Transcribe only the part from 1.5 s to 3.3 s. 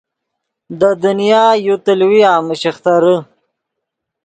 یو تیلویا مہ شیخترے